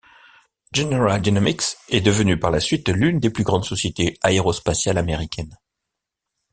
[0.73, 5.55] General Dynamics est devenu par la suite l'une des plus grandes sociétés aérospatiales américaines.